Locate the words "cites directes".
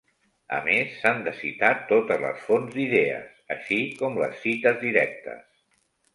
4.47-5.47